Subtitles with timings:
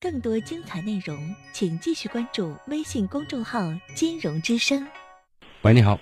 [0.00, 1.18] 更多精彩内容，
[1.52, 3.60] 请继续关注微信公众号
[3.94, 4.86] “金融之声”。
[5.62, 5.98] 喂，你好。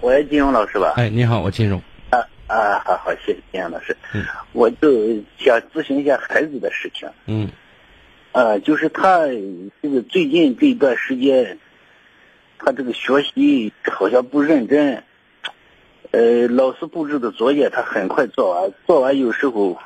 [0.00, 0.94] 喂，金融老师吧？
[0.96, 1.78] 哎，你好，我金融。
[2.10, 3.94] 啊啊，好好，谢谢金融老师。
[4.14, 4.24] 嗯。
[4.52, 4.88] 我就
[5.36, 7.08] 想咨询一下孩子的事情。
[7.26, 7.50] 嗯。
[8.32, 9.26] 呃，就是他
[9.82, 11.58] 这个最近这一段时间，
[12.58, 15.04] 他这个学习好像不认真。
[16.12, 19.78] 呃，老师布置的作业他很快做完，做完有时候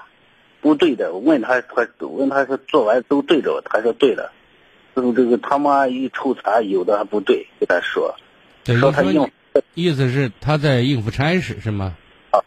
[0.60, 4.32] 不对的，我问他他问他说做完都对着，他说对了。
[4.94, 8.14] 之后这个他妈一抽查，有的还不对，给他说。
[8.80, 9.30] 说他应
[9.74, 11.94] 意思是他在应付差事是吗？
[12.30, 12.40] 啊，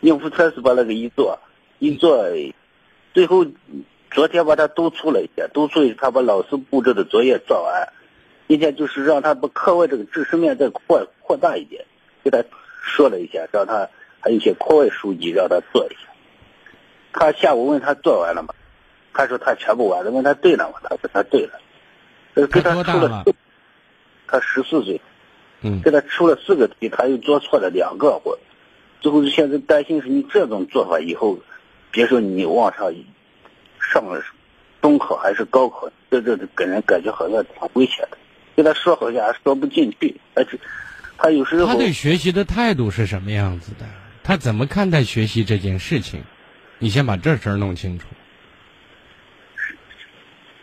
[0.00, 1.38] 应付差事把那个一做，
[1.78, 2.24] 一做，
[3.12, 3.46] 最后
[4.10, 7.88] 昨天把他督促了一下，督促他把老师布置的作业做完。
[8.48, 11.84] 今天就是让他把课外这个知识面再扩扩大一点，
[12.24, 12.42] 给他。
[12.82, 13.88] 说了一下，让他
[14.20, 16.09] 还有一些课外书籍让他做一下。
[17.12, 18.54] 他下午问他做完了吗？
[19.12, 20.10] 他说他全部完了。
[20.10, 20.80] 问他对了吗？
[20.82, 21.60] 他说他对了。
[22.34, 23.24] 他给他出了。
[24.26, 25.00] 他十四岁。
[25.62, 25.80] 嗯。
[25.82, 28.20] 给他出了四个题，他又做错了两个。
[28.24, 28.38] 我
[29.00, 31.38] 最后现在担心是你这种做法以后，
[31.90, 32.92] 别说你往上
[33.80, 34.22] 上了
[34.80, 38.18] 中考还是高考，这这给人感觉好像挺危险的。
[38.56, 40.58] 跟他说好像说不进去，而且。
[41.22, 43.84] 他有时候他对学习的态度是什么样子的？
[44.22, 46.22] 他怎么看待学习这件事情？
[46.80, 48.08] 你先把这事儿弄清楚。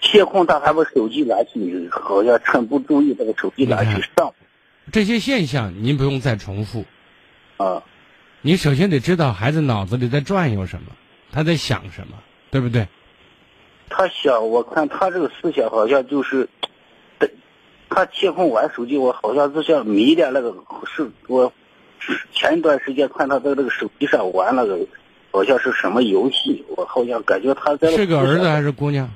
[0.02, 4.34] 监控他还把手机拿去，好像趁不注意把手机拿去上。
[4.92, 6.84] 这些现象您不用再重复。
[7.56, 7.82] 啊。
[8.42, 10.92] 你首先得知道孩子脑子里在转悠什么，
[11.32, 12.18] 他在想什么，
[12.52, 12.88] 对不对？
[13.90, 16.50] 他想，我看他这个思想好像就是。
[17.90, 20.54] 他监控玩手机，我好像是像迷恋那个
[20.86, 21.52] 是，我
[22.32, 24.78] 前一段时间看他在那个手机上玩那个，
[25.38, 29.08] 好像是什么游戏，我好像感觉他在是个儿子还是姑娘？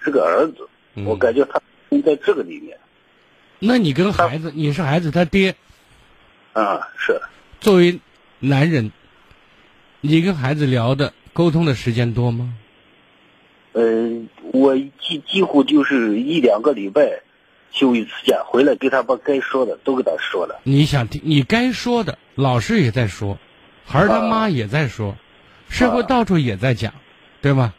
[0.00, 0.66] 是个儿子，
[1.04, 1.60] 我感觉他
[2.02, 2.78] 在这个里面。
[3.58, 5.54] 那你跟孩子，你是孩子他爹？
[6.54, 7.20] 啊，是。
[7.60, 8.00] 作为
[8.38, 8.92] 男人，
[10.00, 12.54] 你跟孩子聊的沟通的时间多吗？
[13.72, 13.82] 呃，
[14.54, 17.20] 我几几乎就是一两个礼拜。
[17.72, 20.60] 休一次假回来，给他把该说的都给他说了。
[20.62, 23.38] 你想听，你该说的，老师也在说，
[23.84, 25.14] 孩儿他妈也在说，
[25.68, 26.92] 社会到处也在讲，
[27.40, 27.74] 对吧？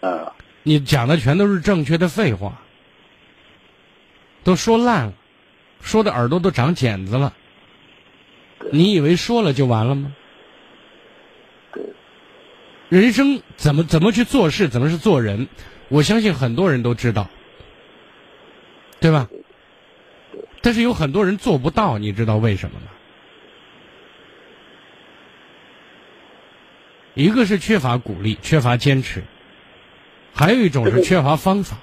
[0.00, 2.60] 啊，你讲的全都是正确的废话，
[4.44, 5.12] 都说烂了，
[5.80, 7.32] 说的耳朵都长茧子了。
[8.70, 10.14] 你以为说了就完了吗？
[12.88, 15.48] 人生怎么怎么去做事，怎么是做人？
[15.88, 17.28] 我相信很多人都知道。
[19.00, 19.28] 对吧？
[20.60, 22.86] 但是有很多人做不到，你知道为什么吗？
[27.14, 29.22] 一个是缺乏鼓励，缺乏坚持，
[30.32, 31.76] 还有一种是缺乏方法。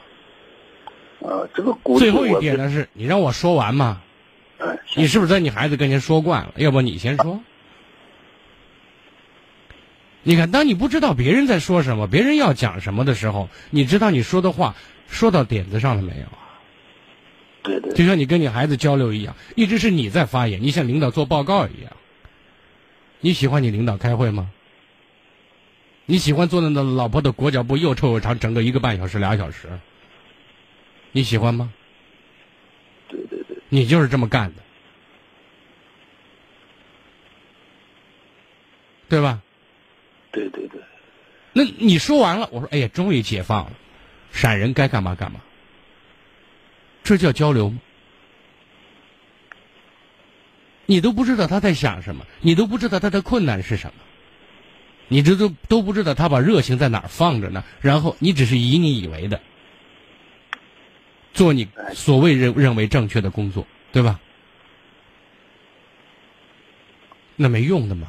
[1.22, 2.00] 啊，这个鼓励。
[2.00, 4.02] 最后一点呢，是你让我说完嘛？
[4.96, 6.54] 你是不是在你孩子跟前说惯了？
[6.56, 7.40] 要不你先说。
[10.24, 14.76] 你看，当你不知道别人在说什么，别人要讲什么的时候，你知道你说的话
[15.08, 16.26] 说到点子上了没有？
[17.62, 21.92] 对对，就像你跟你孩子交流一样，一直是你在发言，你向领导做报告一样。
[23.20, 24.50] 你喜欢你领导开会吗？
[26.10, 29.70] 你喜欢坐在那老婆的裹脚布又臭又长，整个一个半小时俩小时？
[31.12, 31.72] 你喜欢吗？
[33.08, 34.64] 对对对，你就是这么干的，
[39.08, 39.44] 对吧？
[40.32, 40.82] 对对对，
[41.54, 43.74] 那你说完了，我说，哎呀，终于解放了，
[44.32, 45.40] 闪人该干嘛干嘛。
[47.04, 47.80] 这叫交流吗？
[50.88, 54.04] 你都不知道他在想什么，你都不知道他的困难是什么，
[55.10, 57.66] 你这都都不知道他把热情在哪儿放着呢。
[57.82, 59.42] 然后你只是以你以为的
[61.34, 64.20] 做你所谓认认为正确的工作，对吧？
[67.36, 68.08] 那没用的嘛。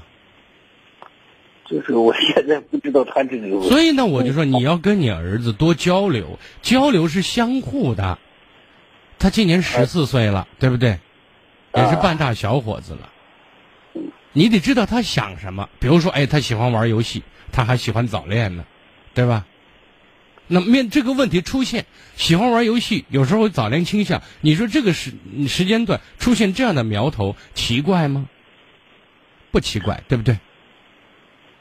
[1.65, 3.61] 就是我现在不知道他这个。
[3.63, 8.19] 所以呢，我就说你要跟你儿子多交流，交流是相互的。
[9.19, 10.99] 他今年十四岁了，对不对？
[11.77, 13.09] 也是半大小伙子了。
[14.33, 15.69] 你得知道他想什么。
[15.79, 17.23] 比如说，哎，他喜欢玩游戏，
[17.53, 18.65] 他还喜欢早恋呢，
[19.15, 19.47] 对吧？
[20.53, 21.87] 那面这个问题出现，
[22.17, 25.13] 喜欢玩游戏，有时候早恋倾向，你说这个时
[25.49, 28.29] 时间段出现这样的苗头，奇怪吗？
[29.53, 30.39] 不奇怪，对不对？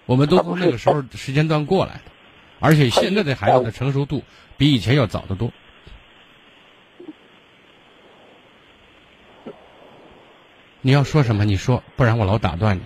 [0.05, 2.11] 我们都从那个时候时间段过来的，
[2.59, 4.23] 而且现在的孩子的成熟度
[4.57, 5.51] 比以前要早得多。
[10.81, 11.43] 你要说什么？
[11.45, 12.81] 你说，不然我老打断你。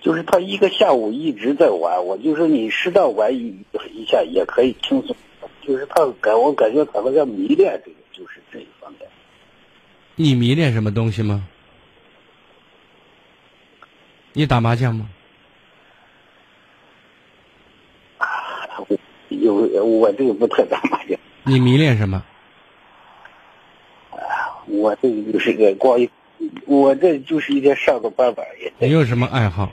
[0.00, 5.16] 就是他一个下午一直在玩，我就说你适当玩一一下也可以轻松。
[5.62, 9.08] 就是他感我感觉他好像迷恋这个，就是这一方面。
[10.14, 11.48] 你迷恋什么东西吗？
[14.32, 15.08] 你打麻将吗？
[18.18, 18.26] 啊
[18.88, 18.96] 我
[19.30, 21.18] 有我这个不太打麻将。
[21.42, 22.22] 你迷恋什么？
[24.76, 25.98] 我这个就是一个光，
[26.66, 28.72] 我这就是一天上个班班也。
[28.78, 29.72] 你有什么爱好？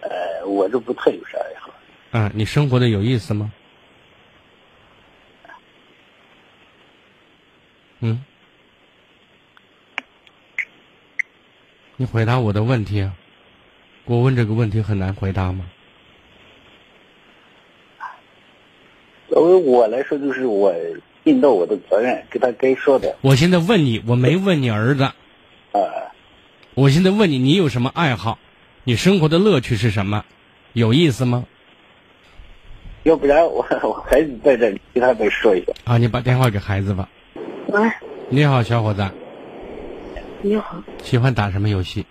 [0.00, 1.72] 呃，我这不太有啥爱好。
[2.12, 3.52] 啊，你生活的有意思吗？
[8.00, 8.22] 嗯？
[11.96, 13.14] 你回答我的问题啊！
[14.04, 15.64] 我问这个问题很难回答吗？
[19.28, 20.72] 作为我来说，就是我
[21.26, 23.16] 尽到我的责任，给他该说的。
[23.20, 25.02] 我现在问你，我没问你儿子。
[25.02, 25.12] 啊。
[26.74, 28.38] 我现在问你，你有什么爱好？
[28.84, 30.24] 你生活的乐趣是什么？
[30.72, 31.44] 有意思吗？
[33.02, 35.72] 要不然我 我孩子在这里，给他再说一下。
[35.82, 37.08] 啊，你把电话给孩子吧。
[37.66, 37.80] 喂。
[38.28, 39.04] 你好，小伙子。
[40.42, 40.80] 你好。
[41.02, 42.06] 喜欢打什么游戏？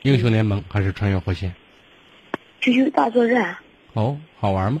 [0.00, 1.54] 英雄联盟还是穿越火线？
[2.58, 3.58] 这就是大作战。
[3.92, 4.80] 哦，好玩吗？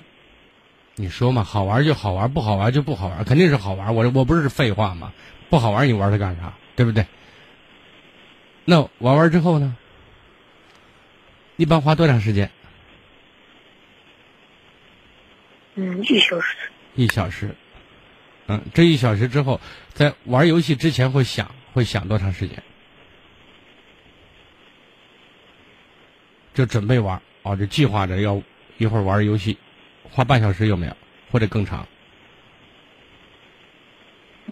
[0.98, 3.94] 你说嘛，好玩就好玩，不好玩就不好玩，肯定是好玩。
[3.94, 5.12] 我我不是废话吗？
[5.50, 6.54] 不好玩你玩它干啥？
[6.74, 7.06] 对不对？
[8.64, 9.76] 那玩完之后呢？
[11.56, 12.50] 一般花多长时间？
[15.74, 16.56] 嗯，一小时。
[16.94, 17.54] 一小时。
[18.46, 19.60] 嗯，这一小时之后，
[19.92, 22.62] 在玩游戏之前会想会想多长时间？
[26.54, 28.40] 就准备玩哦，就计划着要
[28.78, 29.58] 一会儿玩游戏，
[30.10, 30.96] 花半小时有没有？
[31.30, 31.86] 或者更长？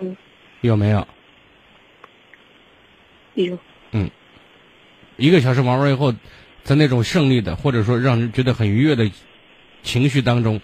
[0.00, 0.16] 嗯。
[0.60, 1.06] 有没有？
[3.34, 3.58] 有。
[3.92, 4.10] 嗯。
[5.16, 6.12] 一个小时玩完以后，
[6.62, 9.10] 在那种胜利的或者说让人觉得很愉悦的
[9.82, 10.60] 情绪当中，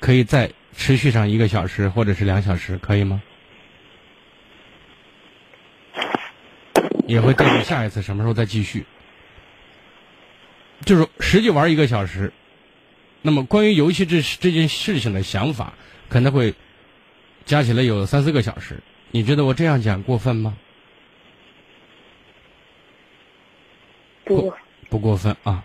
[0.00, 0.50] 可以再。
[0.76, 3.20] 持续上一个小时或者是两小时，可以吗？
[7.08, 8.86] 也会定下一次什么时候再继续。
[10.84, 12.32] 就是实际玩一个小时，
[13.28, 15.74] 那么关于游戏这这件事情的想法，
[16.08, 16.54] 可能会
[17.44, 18.82] 加起来有三四个小时。
[19.10, 20.56] 你觉得我这样讲过分吗？
[24.24, 24.54] 不，
[24.88, 25.62] 不过分啊。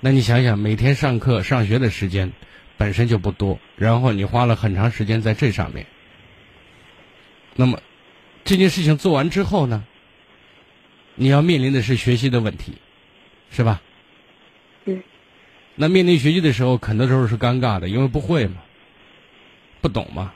[0.00, 2.32] 那你想想，每天上课上学的时间。
[2.78, 5.86] 本身就不多，然后你花了很长时间在这上面。
[7.54, 7.80] 那么，
[8.44, 9.84] 这件事情做完之后呢？
[11.14, 12.72] 你要面临的是学习的问题，
[13.52, 13.80] 是吧？
[15.72, 15.76] 嗯。
[15.76, 18.56] 那面临学习的时候，很多时候是尴尬的，因为不会嘛，
[19.80, 20.32] 不懂嘛。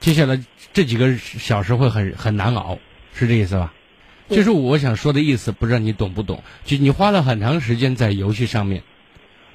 [0.00, 0.42] 接下来
[0.72, 2.78] 这几个小时会很很难熬，
[3.12, 3.72] 是这意思吧？
[4.28, 6.42] 就是我想说的意思，不知道你懂不懂？
[6.64, 8.82] 就你花了很长时间在游戏上面。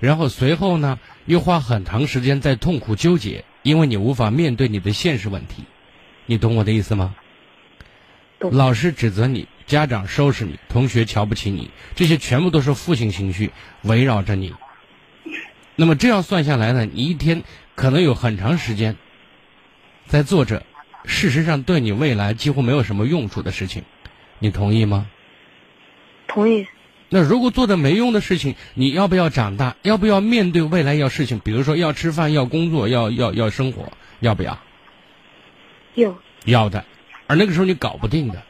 [0.02, 5.64] 然后随后呢，又花很长时间在痛苦纠结，因为你无法面对你的现实问题，
[6.26, 7.16] 你懂我的意思吗？
[8.52, 13.52] 老师指责你，家长收拾你，同学瞧不起你，这些全部都是负性情绪
[13.82, 14.54] 围绕着你。
[15.76, 17.44] 那么这样算下来呢，你一天
[17.76, 18.96] 可能有很长时间
[20.06, 20.64] 在做着，
[21.04, 23.84] 事实上对你未来几乎没有什么用处的事情，
[24.40, 25.08] 你同意吗？
[26.28, 26.68] 同意。
[27.10, 29.76] 那如果做的没用的事情，你要不要长大？
[29.84, 31.40] 要不要面对未来要事情？
[31.40, 34.60] 比如说要吃饭、要工作、要要要生活，要不要？
[35.94, 36.86] 有要的，
[37.28, 38.44] 而那个时候你搞不定的，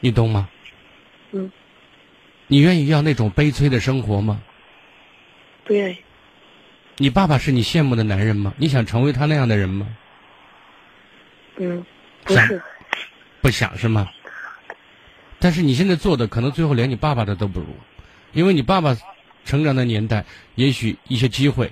[0.00, 0.48] 你懂吗？
[1.32, 1.50] 嗯。
[2.48, 4.40] 你愿意要那种悲催的生活吗？
[5.64, 5.96] 不愿意。
[6.98, 8.54] 你爸爸是你羡慕的男人吗？
[8.56, 9.86] 你想成为他那样的人吗？
[11.56, 11.84] 嗯，
[12.24, 12.62] 不是。
[13.40, 14.08] 不想是吗？
[15.38, 17.66] 但是你现在做的可能最后连你爸爸的都不如，
[18.32, 18.96] 因为你爸爸
[19.44, 20.24] 成长的年代，
[20.54, 21.70] 也许一些机会、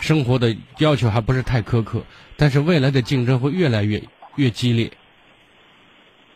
[0.00, 2.02] 生活的要求还不是太苛刻，
[2.36, 4.02] 但是未来的竞争会越来越
[4.36, 4.90] 越激烈，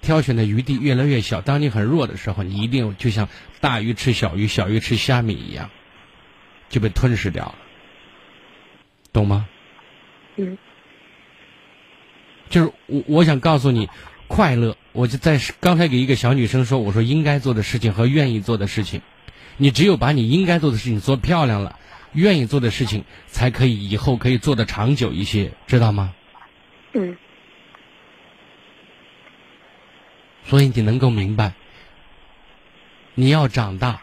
[0.01, 1.41] 挑选的余地越来越小。
[1.41, 3.29] 当你很弱的时候，你一定就像
[3.61, 5.71] 大鱼吃小鱼、小鱼吃虾米一样，
[6.69, 7.55] 就被吞噬掉了，
[9.13, 9.49] 懂吗？
[10.37, 10.57] 嗯。
[12.49, 13.89] 就是我我想告诉你。
[14.31, 19.01] 快乐，我就在刚才给一个小女生说，我说应该做的事情和愿意做的事情，
[19.57, 21.79] 你只有把你应该做的事情做漂亮了，
[22.13, 26.13] 愿意做的事情才可以以后可以做的长久一些，知道吗？
[26.93, 27.17] 嗯。
[30.49, 31.53] 所以你能够明白，
[33.15, 34.01] 你要长大，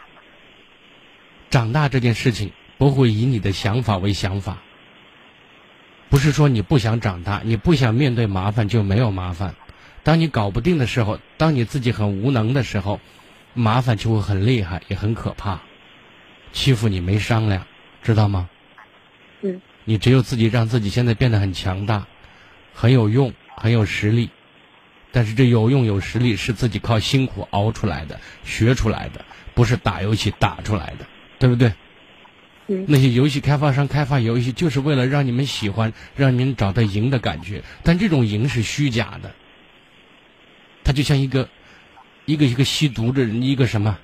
[1.50, 4.58] 长大这件事情不会以你的想法为想法，
[6.08, 9.56] 不是说你不想长大，你不想面对麻烦就没有麻烦。
[10.04, 13.00] 当你搞不定的时候，当你自己很无能的时候，
[13.52, 15.60] 麻烦就会很厉害，也很可怕，
[16.52, 17.66] 欺负你没商量，
[18.04, 18.48] 知道吗？
[19.42, 19.60] 嗯。
[19.84, 22.06] 你只有自己让自己现在变得很强大，
[22.72, 24.30] 很有用，很有实力。
[25.16, 31.06] 但是这有用有实力是自己靠辛苦熬出来的、学出来的，不是打游戏打出来的，
[31.38, 31.72] 对不对？
[32.66, 32.84] 嗯。
[32.86, 37.62] 那些游戏开发商开发游戏就是为了让你们喜欢，让你们找到赢的感觉。
[37.82, 39.34] 但这种赢是虚假的，
[40.84, 41.48] 它就像一个
[42.26, 43.96] 一个一个吸毒的人，一个什么，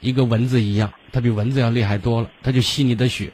[0.00, 3.32] 一个蚊子一样，它比蚊子要厉害多了，它就吸你的血。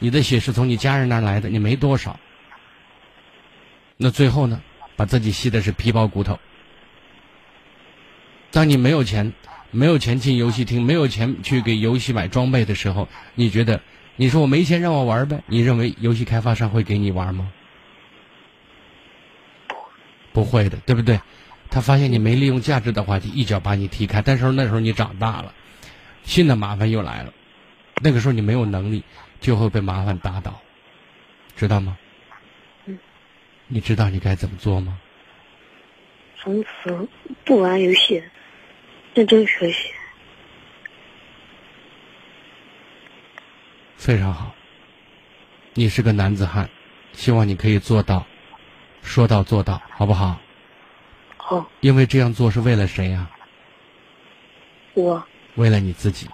[0.00, 2.18] 你的血是从你家人那儿来的，你没多少。
[3.96, 4.60] 那最后呢，
[5.02, 6.38] 把自己吸的是皮包骨头。
[8.52, 9.32] 当你没有钱，
[9.72, 13.80] 没有钱进游戏厅，没有钱去给游戏买装备的时候，你觉得，
[14.14, 15.42] 你说我没钱让我玩呗？
[15.48, 17.50] 你认为游戏开发商会给你玩吗？
[20.32, 21.20] 不会的，对不对？
[21.68, 24.22] 他发现你没利用价值的话，就一脚把你踢开。
[24.22, 25.52] 但是那时候你长大了，
[26.22, 27.32] 新的麻烦又来了，
[28.00, 29.02] 那个时候你没有能力。
[29.40, 30.60] 就会被麻烦打倒，
[31.56, 31.98] 知道吗？
[33.72, 33.74] 嗯。
[33.74, 34.98] 你知道你该怎么做吗？
[36.36, 37.08] 从此
[37.44, 38.22] 不玩游戏，
[39.14, 39.90] 认真学习。
[43.96, 44.52] 非常好。
[45.74, 46.68] 你是个男子汉，
[47.12, 48.26] 希望你可以做到，
[49.02, 50.38] 说到做到，好不好？
[51.36, 51.70] 好。
[51.80, 53.30] 因为这样做是为了谁呀？
[54.94, 55.24] 我。
[55.54, 56.28] 为了你自己。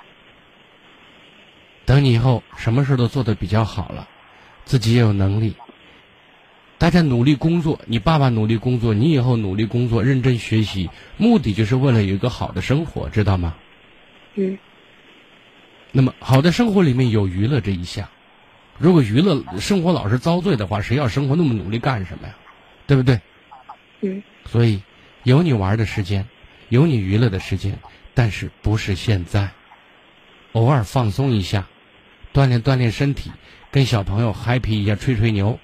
[1.84, 4.08] 等你以后什么事都做得比较好了，
[4.64, 5.54] 自己也有能力，
[6.78, 13.56] 大家努力工作，你爸爸努力工作，你以后努力工作，认真学习，目的就是为了有一个好的生活，知道吗？
[14.36, 14.56] 嗯。
[15.90, 18.08] 那么好的生活里面有娱乐这一项，
[18.78, 22.34] 如果娱乐生活老是遭罪的话，谁要生活那么努力干什么呀？
[22.86, 23.20] 对不对？
[24.00, 24.22] 嗯。
[24.46, 24.80] 所以
[25.24, 26.26] 有你玩的时间，
[26.68, 27.76] 有你娱乐的时间，
[28.14, 29.48] 但是不是现在，
[30.52, 31.66] 偶尔放松一下。
[32.32, 33.32] 锻炼锻炼身体，
[33.72, 35.58] 跟小朋友 happy 一下，吹吹牛，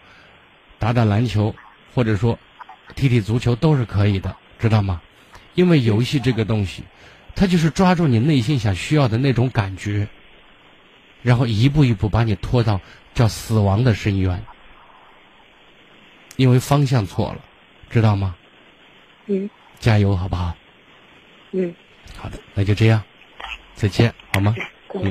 [0.84, 1.54] 打打篮球，
[1.94, 2.38] 或者说
[2.94, 5.00] 踢踢足球都是可以的，知道吗？
[5.54, 6.82] 因为游戏这个东西，
[7.34, 10.06] 它就是抓住你内心想需要的那种感觉，
[11.22, 12.78] 然后一步一步把你拖到
[13.14, 14.44] 叫死亡的深渊，
[16.36, 17.40] 因为方向错了，
[17.88, 18.36] 知道吗？
[19.24, 19.48] 嗯。
[19.78, 20.54] 加油，好不好？
[21.52, 21.74] 嗯。
[22.14, 23.02] 好的，那就这样，
[23.74, 24.54] 再见，好吗？
[24.92, 25.10] 嗯。